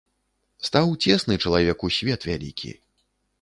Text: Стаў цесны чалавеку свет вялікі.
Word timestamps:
Стаў 0.67 0.87
цесны 1.03 1.37
чалавеку 1.43 1.91
свет 1.99 2.27
вялікі. 2.31 2.73